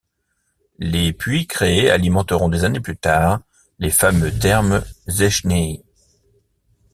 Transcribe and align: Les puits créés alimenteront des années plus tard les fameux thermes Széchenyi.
Les 0.79 1.13
puits 1.13 1.45
créés 1.45 1.91
alimenteront 1.91 2.49
des 2.49 2.63
années 2.63 2.79
plus 2.79 2.97
tard 2.97 3.39
les 3.77 3.91
fameux 3.91 4.31
thermes 4.35 4.83
Széchenyi. 5.07 5.83